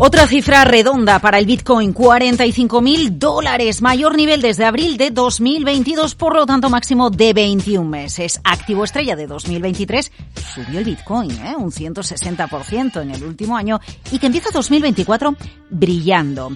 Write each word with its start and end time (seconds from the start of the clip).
Otra 0.00 0.28
cifra 0.28 0.62
redonda 0.62 1.18
para 1.18 1.40
el 1.40 1.46
Bitcoin, 1.46 1.92
45 1.92 2.80
mil 2.80 3.18
dólares, 3.18 3.82
mayor 3.82 4.16
nivel 4.16 4.40
desde 4.40 4.64
abril 4.64 4.96
de 4.96 5.10
2022, 5.10 6.14
por 6.14 6.36
lo 6.36 6.46
tanto 6.46 6.70
máximo 6.70 7.10
de 7.10 7.32
21 7.32 7.90
meses. 7.90 8.40
Activo 8.44 8.84
estrella 8.84 9.16
de 9.16 9.26
2023, 9.26 10.12
subió 10.54 10.78
el 10.78 10.84
Bitcoin, 10.84 11.32
¿eh? 11.44 11.56
un 11.58 11.72
160% 11.72 13.02
en 13.02 13.10
el 13.10 13.24
último 13.24 13.56
año 13.56 13.80
y 14.12 14.20
que 14.20 14.26
empieza 14.26 14.50
2024 14.52 15.34
brillando. 15.68 16.52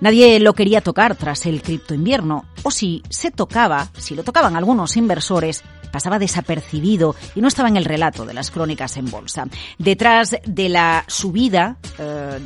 Nadie 0.00 0.40
lo 0.40 0.54
quería 0.54 0.80
tocar 0.80 1.16
tras 1.16 1.44
el 1.44 1.60
cripto 1.60 1.92
invierno, 1.92 2.46
o 2.62 2.70
si 2.70 3.02
se 3.10 3.30
tocaba, 3.30 3.88
si 3.98 4.14
lo 4.14 4.24
tocaban 4.24 4.56
algunos 4.56 4.96
inversores, 4.96 5.62
pasaba 5.96 6.18
desapercibido 6.18 7.14
y 7.34 7.40
no 7.40 7.48
estaba 7.48 7.68
en 7.68 7.76
el 7.76 7.84
relato 7.84 8.26
de 8.26 8.34
las 8.34 8.50
crónicas 8.50 8.96
en 8.96 9.10
bolsa. 9.10 9.46
Detrás 9.78 10.36
de 10.44 10.68
la 10.68 11.04
subida 11.08 11.78
eh, 11.98 12.38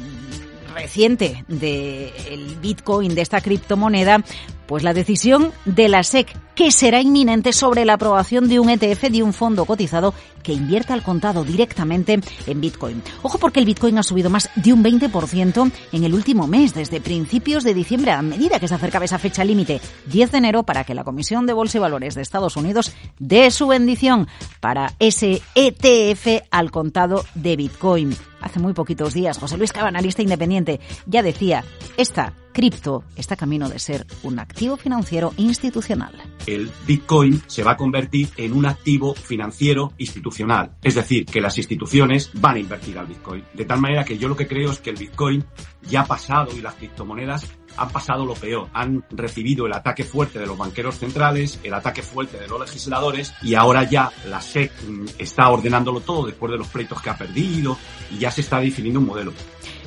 reciente 0.74 1.45
del 1.48 2.56
Bitcoin, 2.60 3.15
de 3.15 3.23
esta 3.23 3.41
criptomoneda, 3.41 4.23
pues 4.66 4.84
la 4.84 4.95
decisión 4.95 5.52
de 5.65 5.88
la 5.88 6.05
SEC, 6.05 6.33
que 6.55 6.70
será 6.70 7.01
inminente 7.01 7.52
sobre 7.52 7.84
la 7.84 7.95
aprobación 7.95 8.48
de 8.48 8.60
un 8.60 8.70
ETF 8.70 9.10
de 9.10 9.23
un 9.23 9.33
fondo 9.33 9.65
cotizado 9.65 10.15
que 10.45 10.52
invierta 10.52 10.95
al 10.95 11.02
contado 11.02 11.43
directamente 11.43 12.20
en 12.46 12.60
Bitcoin. 12.60 13.02
Ojo 13.23 13.38
porque 13.38 13.59
el 13.59 13.66
Bitcoin 13.66 13.98
ha 13.98 14.05
subido 14.05 14.30
más 14.30 14.48
de 14.55 14.73
un 14.73 14.84
20% 14.84 15.73
en 15.93 16.05
el 16.05 16.15
último 16.15 16.46
mes, 16.46 16.73
desde 16.73 17.01
principios 17.01 17.65
de 17.65 17.74
diciembre, 17.74 18.12
a 18.12 18.23
medida 18.23 18.60
que 18.60 18.68
se 18.68 18.74
acercaba 18.74 19.07
esa 19.07 19.18
fecha 19.18 19.43
límite, 19.43 19.80
10 20.07 20.30
de 20.30 20.38
enero, 20.38 20.62
para 20.62 20.84
que 20.84 20.95
la 20.95 21.02
Comisión 21.02 21.46
de 21.46 21.52
Bolsa 21.52 21.79
y 21.79 21.80
Valores 21.80 22.15
de 22.15 22.23
Estados 22.23 22.57
Unidos 22.57 22.93
dé 23.18 23.51
su 23.51 23.66
bendición 23.66 24.29
para 24.60 24.95
ese 25.01 25.43
ETF 25.57 26.45
al 26.52 26.71
contado 26.71 27.24
de 27.35 27.57
Bitcoin. 27.57 28.29
Hace 28.41 28.60
muy 28.60 28.73
poquitos 28.73 29.15
días, 29.15 29.38
José 29.38 29.57
Luis 29.57 29.73
Cava, 29.73 29.88
analista 29.88 30.23
independiente, 30.23 30.80
ya 31.07 31.23
decía, 31.23 31.65
esta 31.96 32.35
cripto 32.52 33.05
está 33.16 33.37
camino 33.37 33.69
de 33.69 33.79
ser 33.79 34.07
un 34.23 34.38
activo 34.38 34.77
financiero 34.77 35.32
institucional. 35.37 36.13
El 36.47 36.71
Bitcoin 36.87 37.43
se 37.47 37.63
va 37.63 37.73
a 37.73 37.77
convertir 37.77 38.29
en 38.37 38.52
un 38.52 38.66
activo 38.66 39.15
financiero 39.15 39.93
institucional. 39.99 40.77
Es 40.82 40.95
decir, 40.95 41.27
que 41.27 41.41
las 41.41 41.59
instituciones 41.59 42.30
van 42.35 42.57
a 42.57 42.60
invertir 42.60 42.99
al 42.99 43.07
Bitcoin. 43.07 43.45
De 43.55 43.65
tal 43.65 43.80
manera 43.80 44.05
que 44.05 44.19
yo 44.19 44.29
lo 44.29 44.37
que 44.37 44.47
creo 44.47 44.71
es 44.71 44.80
que 44.80 44.91
el 44.91 44.97
Bitcoin 44.97 45.45
ya 45.88 46.02
ha 46.02 46.07
pasado 46.07 46.57
y 46.57 46.60
las 46.60 46.75
criptomonedas 46.75 47.47
han 47.80 47.90
pasado 47.90 48.26
lo 48.26 48.34
peor. 48.34 48.68
Han 48.74 49.04
recibido 49.10 49.66
el 49.66 49.73
ataque 49.73 50.04
fuerte 50.04 50.38
de 50.38 50.46
los 50.46 50.59
banqueros 50.59 50.98
centrales, 50.98 51.59
el 51.62 51.73
ataque 51.73 52.02
fuerte 52.02 52.38
de 52.38 52.46
los 52.46 52.60
legisladores 52.60 53.32
y 53.42 53.54
ahora 53.54 53.84
ya 53.84 54.12
la 54.26 54.40
SEC 54.40 54.70
está 55.18 55.48
ordenándolo 55.48 56.01
todo 56.01 56.26
después 56.26 56.52
de 56.52 56.58
los 56.58 56.68
pleitos 56.68 57.01
que 57.01 57.08
ha 57.08 57.16
perdido 57.16 57.78
y 58.10 58.18
ya 58.18 58.30
se 58.30 58.42
está 58.42 58.60
definiendo 58.60 59.01
un 59.01 59.06
modelo. 59.06 59.32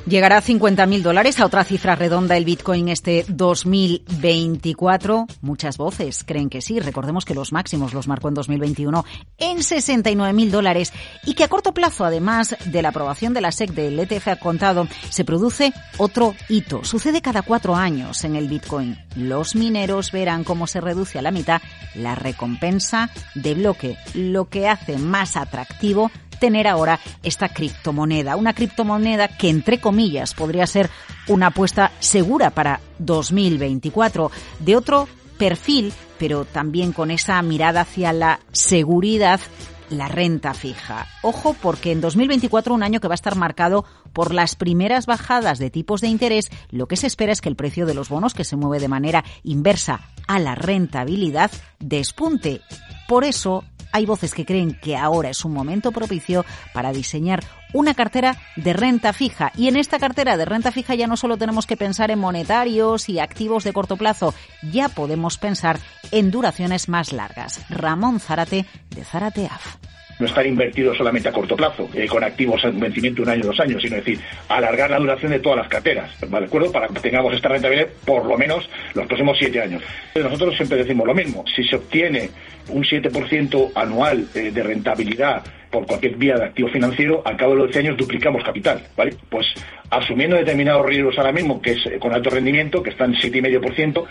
Llegará 0.06 0.36
a 0.36 0.42
50.000 0.42 1.00
dólares, 1.00 1.40
a 1.40 1.46
otra 1.46 1.64
cifra 1.64 1.96
redonda 1.96 2.36
el 2.36 2.44
Bitcoin 2.44 2.90
este 2.90 3.24
2024. 3.26 5.26
Muchas 5.40 5.78
voces 5.78 6.24
creen 6.24 6.50
que 6.50 6.60
sí. 6.60 6.78
Recordemos 6.78 7.24
que 7.24 7.34
los 7.34 7.52
máximos 7.52 7.94
los 7.94 8.06
marcó 8.06 8.28
en 8.28 8.34
2021 8.34 9.02
en 9.38 9.58
69.000 9.58 10.50
dólares 10.50 10.92
y 11.24 11.32
que 11.32 11.44
a 11.44 11.48
corto 11.48 11.72
plazo, 11.72 12.04
además 12.04 12.54
de 12.66 12.82
la 12.82 12.90
aprobación 12.90 13.32
de 13.32 13.40
la 13.40 13.50
SEC 13.50 13.70
del 13.70 13.98
ETF 13.98 14.28
a 14.28 14.36
contado, 14.36 14.86
se 15.08 15.24
produce 15.24 15.72
otro 15.96 16.34
hito. 16.50 16.84
Sucede 16.84 17.22
cada 17.22 17.40
cuatro 17.40 17.74
años 17.74 18.24
en 18.24 18.36
el 18.36 18.46
Bitcoin. 18.46 18.98
Los 19.16 19.54
mineros 19.54 20.12
verán 20.12 20.44
cómo 20.44 20.66
se 20.66 20.82
reduce 20.82 21.18
a 21.18 21.22
la 21.22 21.30
mitad 21.30 21.62
la 21.94 22.14
recompensa 22.14 23.08
de 23.34 23.54
bloque, 23.54 23.96
lo 24.12 24.50
que 24.50 24.68
hace 24.68 24.98
más 24.98 25.38
atractivo 25.38 26.10
tener 26.44 26.68
ahora 26.68 27.00
esta 27.22 27.48
criptomoneda. 27.48 28.36
Una 28.36 28.52
criptomoneda 28.52 29.28
que, 29.28 29.48
entre 29.48 29.80
comillas, 29.80 30.34
podría 30.34 30.66
ser 30.66 30.90
una 31.26 31.46
apuesta 31.46 31.90
segura 32.00 32.50
para 32.50 32.80
2024. 32.98 34.30
De 34.58 34.76
otro 34.76 35.08
perfil, 35.38 35.90
pero 36.18 36.44
también 36.44 36.92
con 36.92 37.10
esa 37.10 37.40
mirada 37.40 37.80
hacia 37.80 38.12
la 38.12 38.40
seguridad 38.52 39.40
la 39.88 40.08
renta 40.08 40.52
fija. 40.52 41.06
Ojo 41.22 41.56
porque 41.62 41.92
en 41.92 42.02
2024, 42.02 42.74
un 42.74 42.82
año 42.82 43.00
que 43.00 43.08
va 43.08 43.14
a 43.14 43.22
estar 43.22 43.36
marcado 43.36 43.86
por 44.12 44.34
las 44.34 44.54
primeras 44.54 45.06
bajadas 45.06 45.58
de 45.58 45.70
tipos 45.70 46.02
de 46.02 46.08
interés, 46.08 46.50
lo 46.70 46.88
que 46.88 46.96
se 46.96 47.06
espera 47.06 47.32
es 47.32 47.40
que 47.40 47.48
el 47.48 47.56
precio 47.56 47.86
de 47.86 47.94
los 47.94 48.10
bonos, 48.10 48.34
que 48.34 48.44
se 48.44 48.56
mueve 48.56 48.80
de 48.80 48.88
manera 48.88 49.24
inversa 49.44 50.10
a 50.26 50.38
la 50.38 50.54
rentabilidad, 50.54 51.50
despunte. 51.78 52.60
Por 53.08 53.24
eso, 53.24 53.64
hay 53.94 54.06
voces 54.06 54.34
que 54.34 54.44
creen 54.44 54.74
que 54.74 54.96
ahora 54.96 55.30
es 55.30 55.44
un 55.44 55.52
momento 55.52 55.92
propicio 55.92 56.44
para 56.72 56.92
diseñar 56.92 57.44
una 57.72 57.94
cartera 57.94 58.36
de 58.56 58.72
renta 58.72 59.12
fija. 59.12 59.52
Y 59.56 59.68
en 59.68 59.76
esta 59.76 60.00
cartera 60.00 60.36
de 60.36 60.44
renta 60.44 60.72
fija 60.72 60.96
ya 60.96 61.06
no 61.06 61.16
solo 61.16 61.36
tenemos 61.36 61.64
que 61.64 61.76
pensar 61.76 62.10
en 62.10 62.18
monetarios 62.18 63.08
y 63.08 63.20
activos 63.20 63.62
de 63.62 63.72
corto 63.72 63.96
plazo, 63.96 64.34
ya 64.72 64.88
podemos 64.88 65.38
pensar 65.38 65.78
en 66.10 66.32
duraciones 66.32 66.88
más 66.88 67.12
largas. 67.12 67.60
Ramón 67.70 68.18
Zárate 68.18 68.66
de 68.90 69.04
Zárate 69.04 69.46
AF 69.46 69.76
no 70.18 70.26
estar 70.26 70.46
invertido 70.46 70.94
solamente 70.94 71.28
a 71.28 71.32
corto 71.32 71.56
plazo, 71.56 71.88
eh, 71.94 72.06
con 72.06 72.22
activos 72.22 72.62
en 72.64 72.78
vencimiento 72.78 73.22
un 73.22 73.28
año, 73.28 73.44
dos 73.44 73.60
años, 73.60 73.82
sino 73.82 73.96
decir, 73.96 74.18
alargar 74.48 74.90
la 74.90 74.98
duración 74.98 75.32
de 75.32 75.40
todas 75.40 75.58
las 75.58 75.68
carteras, 75.68 76.10
¿de 76.20 76.36
acuerdo? 76.36 76.70
Para 76.70 76.88
que 76.88 77.00
tengamos 77.00 77.34
esta 77.34 77.48
rentabilidad 77.48 77.88
por 78.04 78.24
lo 78.24 78.36
menos 78.36 78.68
los 78.94 79.06
próximos 79.06 79.36
siete 79.38 79.60
años. 79.60 79.82
Nosotros 80.14 80.56
siempre 80.56 80.78
decimos 80.78 81.06
lo 81.06 81.14
mismo, 81.14 81.44
si 81.54 81.64
se 81.64 81.76
obtiene 81.76 82.30
un 82.68 82.82
7% 82.82 83.72
anual 83.74 84.26
eh, 84.34 84.50
de 84.50 84.62
rentabilidad 84.62 85.44
por 85.70 85.86
cualquier 85.86 86.16
vía 86.16 86.36
de 86.36 86.44
activo 86.44 86.68
financiero, 86.68 87.22
al 87.24 87.36
cabo 87.36 87.52
de 87.52 87.58
los 87.58 87.66
10 87.68 87.84
años 87.84 87.96
duplicamos 87.96 88.44
capital, 88.44 88.80
¿vale? 88.96 89.14
Pues 89.28 89.46
asumiendo 89.90 90.36
determinados 90.36 90.86
riesgos 90.86 91.18
ahora 91.18 91.32
mismo, 91.32 91.60
que 91.60 91.72
es 91.72 91.86
eh, 91.86 91.98
con 91.98 92.14
alto 92.14 92.30
rendimiento, 92.30 92.82
que 92.82 92.90
están 92.90 93.14
7,5%, 93.14 94.06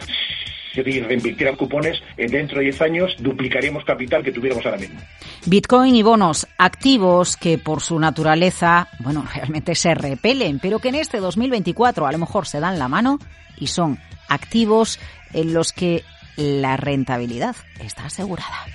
si 0.73 0.81
reinvirtieran 0.81 1.55
cupones, 1.55 2.01
dentro 2.17 2.57
de 2.57 2.65
10 2.65 2.81
años 2.81 3.15
duplicaríamos 3.19 3.85
capital 3.85 4.23
que 4.23 4.31
tuviéramos 4.31 4.65
ahora 4.65 4.79
mismo. 4.79 4.99
Bitcoin 5.45 5.93
y 5.95 6.03
bonos 6.03 6.47
activos 6.57 7.35
que 7.35 7.57
por 7.57 7.81
su 7.81 7.99
naturaleza, 7.99 8.87
bueno, 8.99 9.25
realmente 9.33 9.75
se 9.75 9.93
repelen, 9.93 10.59
pero 10.59 10.79
que 10.79 10.89
en 10.89 10.95
este 10.95 11.19
2024 11.19 12.07
a 12.07 12.11
lo 12.11 12.17
mejor 12.17 12.47
se 12.47 12.59
dan 12.59 12.79
la 12.79 12.87
mano 12.87 13.19
y 13.57 13.67
son 13.67 13.99
activos 14.29 14.99
en 15.33 15.53
los 15.53 15.73
que 15.73 16.03
la 16.37 16.77
rentabilidad 16.77 17.55
está 17.79 18.05
asegurada. 18.05 18.65